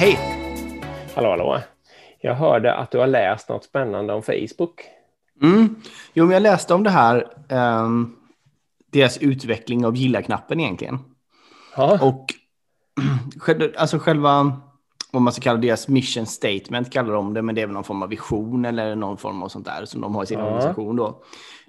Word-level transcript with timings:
Hej! 0.00 0.18
Hallå, 1.14 1.30
hallå. 1.30 1.60
Jag 2.20 2.34
hörde 2.34 2.74
att 2.74 2.90
du 2.90 2.98
har 2.98 3.06
läst 3.06 3.48
något 3.48 3.64
spännande 3.64 4.12
om 4.12 4.22
Facebook. 4.22 4.80
Mm. 5.42 5.74
Jo, 6.12 6.24
men 6.24 6.34
jag 6.34 6.42
läste 6.42 6.74
om 6.74 6.84
det 6.84 6.90
här, 6.90 7.26
um, 7.82 8.16
deras 8.92 9.18
utveckling 9.18 9.86
av 9.86 9.96
gilla-knappen 9.96 10.60
egentligen. 10.60 10.98
Ja. 11.76 11.98
Och 12.02 12.26
alltså 13.76 13.98
själva, 13.98 14.60
vad 15.12 15.22
man 15.22 15.32
ska 15.32 15.42
kalla 15.42 15.58
deras 15.58 15.88
mission 15.88 16.26
statement 16.26 16.92
kallar 16.92 17.14
de 17.14 17.34
det, 17.34 17.42
men 17.42 17.54
det 17.54 17.62
är 17.62 17.66
väl 17.66 17.74
någon 17.74 17.84
form 17.84 18.02
av 18.02 18.08
vision 18.08 18.64
eller 18.64 18.96
någon 18.96 19.18
form 19.18 19.42
av 19.42 19.48
sånt 19.48 19.66
där 19.66 19.84
som 19.84 20.00
de 20.00 20.14
har 20.14 20.22
i 20.22 20.26
sin 20.26 20.38
Ja. 20.38 20.44
organisation 20.44 20.96
då. 20.96 21.22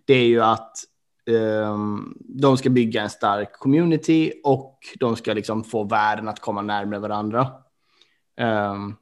Det 0.05 0.13
är 0.13 0.25
ju 0.25 0.41
att 0.41 0.73
ehm, 1.29 2.13
de 2.19 2.57
ska 2.57 2.69
bygga 2.69 3.01
en 3.01 3.09
stark 3.09 3.53
community 3.53 4.31
och 4.43 4.79
de 4.99 5.15
ska 5.15 5.33
liksom 5.33 5.63
få 5.63 5.83
världen 5.83 6.27
att 6.27 6.39
komma 6.39 6.61
närmare 6.61 6.99
varandra. 6.99 7.47
Ehm, 8.37 8.95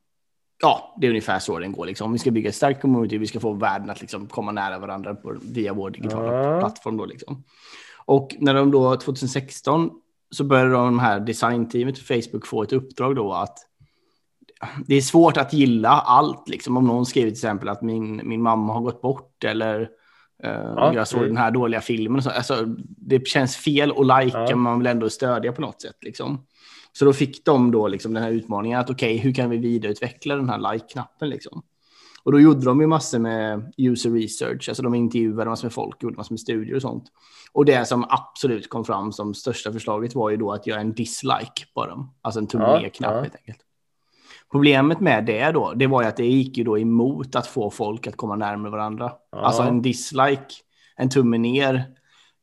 ja, 0.62 0.96
det 1.02 1.08
är 1.08 1.10
ungefär 1.10 1.40
så 1.40 1.60
den 1.60 1.72
går. 1.72 1.86
Liksom. 1.86 2.14
Vi 2.14 2.20
ska 2.20 2.32
bygga 2.32 2.50
ett 2.50 2.56
starkt 2.56 2.82
community, 2.82 3.18
vi 3.18 3.28
ska 3.28 3.40
få 3.40 3.54
världen 3.54 3.90
att 3.90 4.02
liksom 4.02 4.28
komma 4.28 4.52
nära 4.52 4.80
varandra 4.80 5.16
på, 5.16 5.36
via 5.42 5.74
vår 5.74 5.90
digitala 5.90 6.34
Ja. 6.44 6.60
plattform. 6.60 6.98
Då, 6.98 7.05
liksom. 7.05 7.44
Och 8.05 8.36
när 8.40 8.54
de 8.54 8.72
då 8.72 8.96
2016 8.96 9.90
så 10.32 10.44
började 10.44 10.72
de 10.72 11.00
här 11.00 11.20
designteamet 11.20 11.98
för 12.00 12.22
Facebook 12.22 12.46
få 12.48 12.64
ett 12.64 12.74
uppdrag 12.74 13.16
då 13.16 13.34
att 13.34 13.58
det 14.88 14.96
är 14.96 15.02
svårt 15.02 15.38
att 15.38 15.54
gilla 15.54 15.90
allt. 15.90 16.50
Liksom. 16.50 16.77
Om 16.77 16.88
någon 16.88 17.05
skriver 17.05 17.27
till 17.30 17.34
exempel 17.38 17.70
att 17.70 17.82
min, 17.82 18.22
min 18.24 18.41
mamma 18.41 18.74
har 18.74 18.82
gått 18.82 19.02
bort 19.02 19.44
eller 19.44 19.82
eh, 20.44 20.52
Ja, 20.76 20.94
jag 20.94 21.08
såg 21.08 21.18
mm. 21.20 21.30
den 21.30 21.38
här 21.44 21.52
dåliga 21.52 21.82
filmen. 21.82 22.18
och 22.18 22.24
Så, 22.24 22.30
alltså, 22.30 22.66
det 22.98 23.27
känns 23.27 23.58
fel 23.58 23.91
att 23.98 24.05
lajka, 24.05 24.38
Ja. 24.40 24.48
men 24.49 24.60
man 24.60 24.77
vill 24.80 24.88
ändå 24.88 25.10
stödja 25.10 25.52
på 25.52 25.62
något 25.62 25.82
sätt. 25.82 25.98
Liksom. 26.02 26.46
Så 26.91 27.05
då 27.05 27.13
fick 27.13 27.45
de 27.45 27.71
då 27.71 27.87
liksom 27.87 28.13
den 28.13 28.23
här 28.23 28.32
utmaningen 28.32 28.79
att 28.79 28.90
okej, 28.90 29.18
hur 29.18 29.34
kan 29.34 29.49
vi 29.49 29.57
vidareutveckla 29.57 30.35
den 30.35 30.49
här 30.49 30.73
like-knappen? 30.73 31.29
Liksom? 31.29 31.62
Och 32.23 32.31
då 32.31 32.40
gjorde 32.40 32.65
de 32.65 32.81
ju 32.81 32.87
massor 32.87 33.20
med 33.20 33.73
user 33.77 34.12
research, 34.12 34.70
alltså 34.70 34.84
de 34.84 34.96
intervjuade 34.96 35.49
massor 35.49 35.65
med 35.65 35.73
folk, 35.73 36.04
gjorde 36.04 36.18
massor 36.18 36.34
med 36.34 36.40
studier 36.40 36.76
och 36.76 36.81
sånt. 36.81 37.04
Och 37.51 37.65
det 37.65 37.85
som 37.85 38.05
absolut 38.09 38.70
kom 38.70 38.85
fram 38.85 39.12
som 39.12 39.34
största 39.34 39.71
förslaget 39.73 40.15
var 40.15 40.29
ju 40.29 40.37
då 40.37 40.51
att 40.51 40.68
göra 40.68 40.81
en 40.81 40.93
dislike 40.93 41.65
på 41.73 41.85
dem, 41.85 42.13
alltså 42.21 42.40
en 42.40 42.48
tumme 42.48 42.63
Ja, 42.63 42.79
ner-knapp 42.79 43.13
ja. 43.13 43.21
helt 43.21 43.35
enkelt. 43.35 43.59
Problemet 44.51 44.99
med 44.99 45.26
det 45.26 45.51
då, 45.51 45.74
det 45.74 45.87
var 45.87 46.01
ju 46.01 46.07
att 46.07 46.18
det 46.18 46.26
gick 46.26 46.57
ju 46.57 46.63
då 46.63 46.79
emot 46.79 47.35
att 47.35 47.48
få 47.48 47.70
folk 47.70 48.07
att 48.07 48.18
komma 48.18 48.35
närmare 48.35 48.71
varandra. 48.71 49.12
Ja. 49.31 49.37
Alltså 49.37 49.63
en 49.63 49.81
dislike, 49.81 50.53
en 50.96 51.09
tumme 51.09 51.37
ner, 51.37 51.85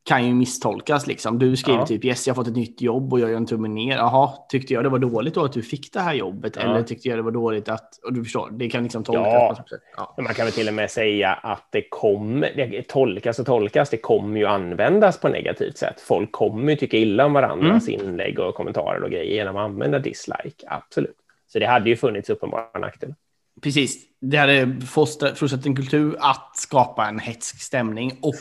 kan 0.07 0.27
ju 0.27 0.33
misstolkas 0.33 1.07
liksom. 1.07 1.39
Du 1.39 1.55
skriver 1.55 1.79
Ja. 1.79 1.85
typ 1.85 2.05
yes, 2.05 2.27
jag 2.27 2.33
har 2.33 2.43
fått 2.43 2.47
ett 2.47 2.55
nytt 2.55 2.81
jobb 2.81 3.13
och 3.13 3.19
jag 3.19 3.29
gör 3.29 3.37
en 3.37 3.45
tumme 3.45 3.67
ner. 3.67 3.95
Jaha, 3.97 4.33
tyckte 4.49 4.73
jag 4.73 4.83
det 4.83 4.89
var 4.89 4.99
dåligt 4.99 5.33
då 5.33 5.45
att 5.45 5.53
du 5.53 5.61
fick 5.61 5.93
det 5.93 5.99
här 5.99 6.13
jobbet? 6.13 6.55
Ja. 6.55 6.61
Eller 6.61 6.83
tyckte 6.83 7.09
jag 7.09 7.17
det 7.17 7.21
var 7.21 7.31
dåligt 7.31 7.69
att, 7.69 7.89
och 8.05 8.13
du 8.13 8.23
förstår, 8.23 8.49
det 8.51 8.69
kan 8.69 8.83
liksom 8.83 9.03
tolkas 9.03 9.25
Ja. 9.33 9.55
Ja. 9.97 10.15
Man 10.23 10.33
kan 10.33 10.45
väl 10.45 10.53
till 10.53 10.67
och 10.67 10.73
med 10.73 10.91
säga 10.91 11.33
att 11.33 11.67
det 11.71 11.89
kommer, 11.89 12.53
det 12.55 12.87
tolkas 12.87 13.39
och 13.39 13.45
tolkas, 13.45 13.89
det 13.89 13.97
kommer 13.97 14.39
ju 14.39 14.45
användas 14.45 15.19
på 15.19 15.29
negativt 15.29 15.77
sätt. 15.77 16.01
Folk 16.01 16.31
kommer 16.31 16.71
ju 16.71 16.77
tycka 16.77 16.97
illa 16.97 17.25
om 17.25 17.33
varandras 17.33 17.89
inlägg 17.89 18.39
och 18.39 18.55
kommentarer 18.55 19.03
och 19.03 19.11
grejer 19.11 19.33
genom 19.33 19.57
att 19.57 19.63
använda 19.65 19.99
dislike, 19.99 20.67
absolut. 20.67 21.15
Så 21.47 21.59
det 21.59 21.65
hade 21.65 21.89
ju 21.89 21.95
funnits 21.95 22.29
uppenbara 22.29 22.79
nackdelar. 22.79 23.15
Precis, 23.61 24.05
det 24.21 24.37
hade 24.37 24.81
fostrat 24.87 25.37
fortsatt 25.39 25.65
en 25.65 25.75
kultur 25.75 26.15
att 26.19 26.51
skapa 26.57 27.07
en 27.07 27.19
hetsk 27.19 27.61
stämning 27.61 28.11
och 28.21 28.35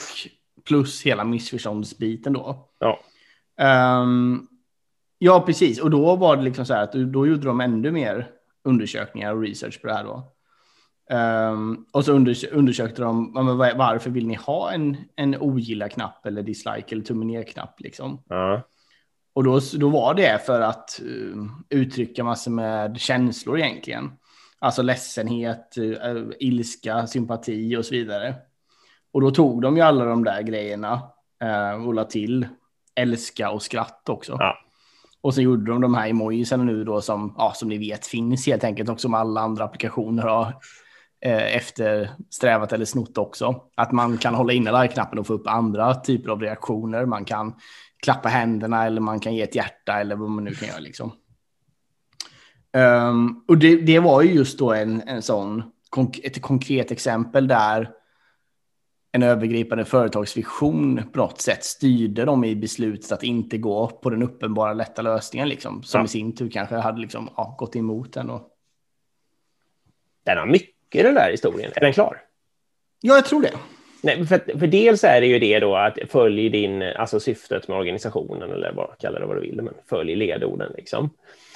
plus 0.66 1.02
hela 1.02 1.24
missförståndsbiten 1.24 2.32
då. 2.32 2.68
Ja. 2.78 3.00
Ehm, 3.60 4.46
ja, 5.18 5.40
precis. 5.40 5.80
Och 5.80 5.90
då 5.90 6.16
var 6.16 6.36
det 6.36 6.42
liksom 6.42 6.66
så 6.66 6.74
här 6.74 6.82
att 6.82 6.92
då 6.92 7.26
gjorde 7.26 7.46
de 7.46 7.60
ännu 7.60 7.90
mer 7.90 8.30
undersökningar 8.64 9.34
och 9.34 9.42
research 9.42 9.80
på 9.80 9.86
det 9.86 9.94
här 9.94 10.04
då. 10.04 10.32
Ehm, 11.10 11.86
och 11.92 12.04
så 12.04 12.12
unders 12.12 12.44
undersökte 12.44 13.02
de 13.02 13.32
varför 13.76 14.10
vill 14.10 14.26
ni 14.26 14.34
ha 14.34 14.72
en, 14.72 14.96
en 15.16 15.36
ogilla-knapp 15.40 16.26
eller 16.26 16.42
dislike 16.42 16.86
eller 16.94 17.04
tumme 17.04 17.24
ner-knapp 17.24 17.80
liksom. 17.80 18.22
Ja. 18.28 18.62
Och 19.34 19.44
då, 19.44 19.60
då 19.74 19.88
var 19.88 20.14
det 20.14 20.46
för 20.46 20.60
att 20.60 21.00
eh, 21.00 21.78
uttrycka 21.78 22.24
massor 22.24 22.50
med 22.50 23.00
känslor 23.00 23.58
egentligen. 23.58 24.10
Alltså 24.58 24.82
ledsenhet, 24.82 25.76
eh, 25.78 26.22
ilska, 26.40 27.06
sympati 27.06 27.76
och 27.76 27.84
så 27.84 27.94
vidare. 27.94 28.34
Och 29.16 29.22
då 29.22 29.30
tog 29.30 29.62
de 29.62 29.76
ju 29.76 29.82
alla 29.82 30.04
de 30.04 30.24
där 30.24 30.42
grejerna 30.42 31.02
eh, 31.42 31.86
och 31.86 31.94
la 31.94 32.04
till 32.04 32.46
älska 32.94 33.50
och 33.50 33.62
skratt 33.62 34.08
också. 34.08 34.36
Ja. 34.38 34.58
Och 35.20 35.34
så 35.34 35.40
gjorde 35.42 35.70
de 35.70 35.80
de 35.80 35.94
här 35.94 36.08
emojisen 36.08 36.66
nu 36.66 36.84
då 36.84 37.00
som, 37.00 37.34
ja, 37.38 37.52
som 37.54 37.68
ni 37.68 37.78
vet 37.78 38.06
finns 38.06 38.46
helt 38.46 38.64
enkelt 38.64 38.88
och 38.88 39.00
som 39.00 39.14
alla 39.14 39.40
andra 39.40 39.64
applikationer 39.64 40.22
har 40.22 40.54
eh, 41.24 41.56
eftersträvat 41.56 42.72
eller 42.72 42.84
snott 42.84 43.18
också. 43.18 43.62
Att 43.76 43.92
man 43.92 44.18
kan 44.18 44.34
hålla 44.34 44.52
inne 44.52 44.82
like-knappen 44.82 45.18
och 45.18 45.26
få 45.26 45.34
upp 45.34 45.46
andra 45.46 45.94
typer 45.94 46.30
av 46.30 46.40
reaktioner. 46.40 47.06
Man 47.06 47.24
kan 47.24 47.54
klappa 48.02 48.28
händerna 48.28 48.86
eller 48.86 49.00
man 49.00 49.20
kan 49.20 49.34
ge 49.34 49.42
ett 49.42 49.54
hjärta 49.54 50.00
eller 50.00 50.16
vad 50.16 50.30
man 50.30 50.44
nu 50.44 50.54
kan 50.54 50.68
göra 50.68 50.78
liksom. 50.78 51.12
Ehm, 52.72 53.44
och 53.48 53.58
det, 53.58 53.76
det 53.76 54.00
var 54.00 54.22
ju 54.22 54.34
just 54.34 54.58
då 54.58 54.72
en, 54.72 55.02
en 55.06 55.22
sån, 55.22 55.62
ett 56.22 56.42
konkret 56.42 56.90
exempel 56.90 57.48
där 57.48 57.90
en 59.16 59.22
övergripande 59.22 59.84
företagsvision 59.84 61.02
på 61.12 61.18
något 61.18 61.40
sätt 61.40 61.64
styrde 61.64 62.24
dem 62.24 62.44
i 62.44 62.56
beslutet 62.56 63.12
att 63.12 63.22
inte 63.22 63.58
gå 63.58 63.86
på 63.86 64.10
den 64.10 64.22
uppenbara 64.22 64.72
lätta 64.72 65.02
lösningen 65.02 65.48
liksom, 65.48 65.82
som 65.82 66.00
Ja. 66.00 66.04
i 66.04 66.08
sin 66.08 66.34
tur 66.34 66.50
kanske 66.50 66.74
hade 66.74 67.00
liksom, 67.00 67.30
ja, 67.36 67.54
gått 67.58 67.76
emot 67.76 68.12
den. 68.12 68.30
Och... 68.30 68.48
Den 70.24 70.38
har 70.38 70.46
mycket 70.46 71.02
den 71.04 71.14
där 71.14 71.30
historien. 71.30 71.72
Är 71.74 71.80
den 71.80 71.92
klar? 71.92 72.22
Ja, 73.00 73.14
jag 73.14 73.24
tror 73.24 73.42
det. 73.42 73.52
Nej, 74.02 74.26
för, 74.26 74.58
för 74.58 74.66
dels 74.66 75.04
är 75.04 75.20
det 75.20 75.26
ju 75.26 75.38
det 75.38 75.60
då 75.60 75.76
att 75.76 75.98
följ 76.08 76.48
din, 76.48 76.82
alltså 76.82 77.20
syftet 77.20 77.68
med 77.68 77.78
organisationen 77.78 78.50
eller 78.50 78.72
vad, 78.72 78.98
kalla 78.98 79.18
det 79.18 79.26
vad 79.26 79.36
du 79.36 79.40
vill, 79.40 79.62
men 79.62 79.74
följ 79.88 80.14
ledorden 80.14 80.72
liksom. 80.76 81.10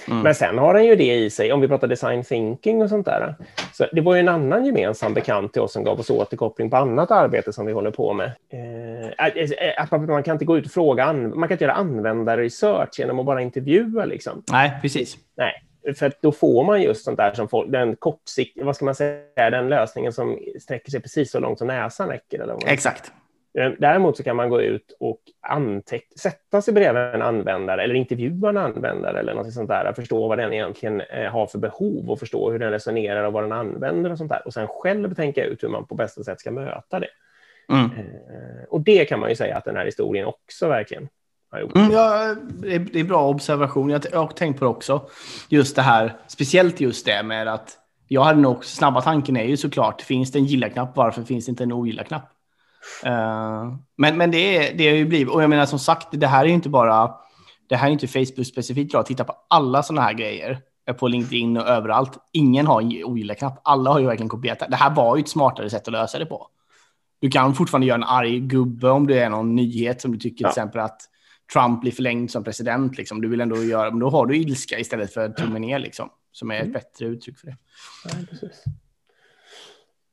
Mm. 0.09 0.23
Men 0.23 0.35
sen 0.35 0.59
har 0.59 0.75
den 0.75 0.85
ju 0.87 0.97
det 0.97 1.15
i 1.15 1.31
sig, 1.31 1.53
om 1.53 1.61
vi 1.61 1.69
pratar 1.69 1.89
design 1.89 2.25
thinking 2.25 2.83
och 2.83 2.89
sånt 2.89 3.07
där. 3.07 3.35
Så 3.81 3.87
det 3.93 4.01
var 4.01 4.15
ju 4.15 4.21
en 4.21 4.29
annan 4.29 4.65
gemensam 4.67 5.15
bekant 5.15 5.53
till 5.53 5.63
oss 5.63 5.73
som 5.73 5.85
gav 5.85 6.01
oss 6.01 6.11
återkoppling 6.11 6.71
på 6.71 6.77
annat 6.77 7.11
arbete 7.11 7.53
som 7.53 7.67
vi 7.67 7.73
håller 7.73 7.91
på 7.91 8.13
med. 8.13 8.33
Eh, 8.53 9.27
eh, 9.37 9.83
att 9.83 9.91
man, 9.91 10.23
kan 10.23 10.33
inte 10.33 10.45
gå 10.45 10.59
ut 10.59 10.67
och 10.67 10.73
fråga, 10.73 11.05
an- 11.05 11.39
man 11.39 11.49
kan 11.49 11.55
inte 11.55 11.65
göra 11.65 11.75
användarresearch 11.75 12.99
genom 12.99 13.19
att 13.21 13.27
bara 13.27 13.43
intervjua 13.43 14.05
liksom. 14.05 14.43
Nej, 14.53 14.79
precis. 14.83 15.17
Nej, 15.37 15.53
för 15.97 16.13
då 16.23 16.33
får 16.33 16.65
man 16.65 16.83
just 16.83 17.05
sånt 17.05 17.17
där 17.17 17.35
som 17.35 17.49
folk, 17.49 17.73
den 17.73 17.97
kortsikt, 17.97 18.59
vad 18.63 18.77
ska 18.77 18.85
man 18.85 18.95
säga, 18.95 19.51
den 19.51 19.69
lösningen 19.69 20.13
som 20.13 20.39
sträcker 20.61 20.91
sig 20.91 21.01
precis 21.01 21.31
så 21.31 21.41
långt 21.41 21.59
som 21.59 21.67
näsan 21.67 22.09
räcker. 22.09 22.41
Eller 22.41 22.53
vad 22.55 22.69
Exakt. 22.69 23.13
Eh, 23.59 23.73
Däremot 23.79 24.17
så 24.17 24.23
kan 24.23 24.37
man 24.37 24.49
gå 24.51 24.63
ut 24.63 24.97
och 25.01 25.21
anteck- 25.49 26.19
sätta 26.19 26.63
sig 26.63 26.75
bredvid 26.75 27.03
en 27.03 27.23
användare 27.23 27.83
eller 27.85 27.95
intervjua 27.95 28.49
en 28.49 28.57
användare 28.57 29.21
eller 29.21 29.35
något 29.35 29.53
sånt 29.53 29.69
där, 29.69 29.93
förstå 29.93 30.29
vad 30.29 30.39
den 30.39 30.53
egentligen 30.53 31.01
eh, 31.01 31.31
har 31.31 31.47
för 31.47 31.59
behov 31.59 32.11
och 32.11 32.19
förstå 32.19 32.51
hur 32.51 32.59
den 32.59 32.71
resonerar 32.71 33.25
och 33.25 33.33
vad 33.33 33.45
den 33.45 33.53
använder 33.53 34.13
och 34.13 34.19
sånt 34.19 34.31
där. 34.31 34.43
Och 34.47 34.53
sen 34.55 34.67
själv 34.67 35.15
tänka 35.15 35.45
ut 35.45 35.63
hur 35.63 35.69
man 35.69 35.87
på 35.87 35.95
bästa 35.95 36.25
sätt 36.25 36.41
ska 36.41 36.51
möta 36.51 37.01
det. 37.01 37.09
Mm. 37.73 37.85
Eh, 37.85 38.65
Och 38.69 38.81
det 38.81 39.05
kan 39.05 39.21
man 39.21 39.29
ju 39.29 39.37
säga 39.37 39.57
att 39.57 39.65
den 39.65 39.77
här 39.77 39.85
historien 39.85 40.27
också 40.27 40.69
verkligen 40.69 41.09
har 41.51 41.61
gjort. 41.61 41.77
Mm, 41.77 41.91
ja, 41.91 42.35
det 42.63 43.01
är, 43.01 43.05
bra 43.05 43.29
observation. 43.29 43.91
Jag, 43.91 44.03
jag 44.13 44.19
har 44.19 44.27
tänkt 44.29 44.59
på 44.59 44.65
det 44.65 44.71
också. 44.71 45.09
Just 45.49 45.77
det 45.77 45.83
här, 45.83 46.13
speciellt 46.27 46.81
just 46.81 47.07
det 47.07 47.23
med 47.23 47.49
att 47.49 47.77
jag 48.09 48.23
hade 48.23 48.41
nog 48.41 48.65
snabba 48.65 49.01
tanken 49.01 49.37
är 49.37 49.45
ju 49.45 49.57
såklart, 49.57 50.03
finns 50.03 50.33
det 50.33 50.39
en 50.39 50.45
gilla-knapp, 50.45 50.97
varför 50.97 51.23
finns 51.23 51.47
det 51.47 51.51
inte 51.51 51.63
en 51.63 51.73
ogilla-knapp? 51.73 52.31
Eh, 53.05 53.75
men 53.97 54.17
men 54.19 54.31
det, 54.31 54.57
är, 54.57 54.75
det 54.79 54.89
har 54.89 54.97
ju 54.97 55.05
blivit, 55.05 55.35
och 55.35 55.43
jag 55.43 55.51
menar 55.51 55.67
som 55.67 55.79
sagt, 55.79 56.09
det 56.11 56.27
här 56.27 56.45
är 56.45 56.49
ju 56.49 56.55
inte 56.55 56.69
bara, 56.69 57.15
det 57.69 57.77
här 57.77 57.89
är 57.89 57.93
inte 57.93 58.07
Facebook 58.09 58.47
specifikt 58.47 58.93
bra. 58.93 59.03
Titta 59.03 59.25
på 59.25 59.37
alla 59.49 59.83
sådana 59.83 60.03
här 60.03 60.13
grejer 60.13 60.59
på 60.99 61.09
LinkedIn 61.09 61.57
och 61.57 61.67
överallt. 61.69 62.19
Ingen 62.33 62.67
har 62.67 62.81
en 62.81 63.05
ogilla-knapp. 63.05 63.61
Alla 63.65 63.91
har 63.93 63.99
ju 64.01 64.07
verkligen 64.07 64.29
kopierat 64.29 64.59
det. 64.59 64.67
Det 64.71 64.77
här 64.77 64.91
var 64.95 65.17
ju 65.17 65.21
ett 65.21 65.29
smartare 65.29 65.71
sätt 65.71 65.89
att 65.89 65.93
lösa 65.93 66.19
det 66.19 66.27
på. 66.27 66.47
Du 67.21 67.31
kan 67.31 67.55
fortfarande 67.55 67.87
göra 67.87 67.95
en 67.97 68.05
arg 68.05 68.41
gubbe 68.41 68.91
om 68.91 69.07
det 69.07 69.19
är 69.19 69.29
någon 69.31 69.55
nyhet 69.55 70.01
som 70.01 70.13
du 70.13 70.19
tycker 70.19 70.45
Ja. 70.45 70.49
till 70.49 70.61
exempel 70.61 70.81
att 70.81 71.01
Trump 71.53 71.81
blir 71.81 71.93
förlängd 71.93 72.31
som 72.31 72.45
president. 72.45 72.97
Liksom. 72.99 73.21
Du 73.21 73.29
vill 73.29 73.41
ändå 73.41 73.63
göra, 73.63 73.91
men 73.91 73.99
då 73.99 74.11
har 74.11 74.27
du 74.27 74.37
ilska 74.37 74.79
istället 74.79 75.13
för 75.15 75.29
tummen 75.29 75.63
ner, 75.63 75.79
liksom, 75.79 76.09
som 76.33 76.51
är 76.51 76.55
ett 76.55 76.61
Mm. 76.61 76.73
bättre 76.73 77.07
uttryck 77.07 77.39
för 77.39 77.47
det. 77.47 77.57
Ja, 78.05 78.11
precis. 78.31 78.65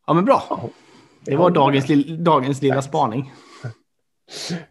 Ja, 0.07 0.13
men 0.13 0.25
bra. 0.25 0.69
Det 1.25 1.35
var 1.35 1.49
dagens, 1.49 1.87
lill- 1.89 2.23
dagens 2.23 2.61
lilla 2.61 2.81
spaning. 2.81 3.31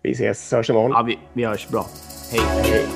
Vi 0.02 0.10
ses, 0.12 0.52
hörs 0.52 0.70
imorgon. 0.70 0.90
Ja, 0.90 1.02
vi, 1.02 1.18
vi 1.32 1.44
hörs 1.44 1.68
bra. 1.68 1.86
Hej. 2.32 2.40
Hej. 2.40 2.86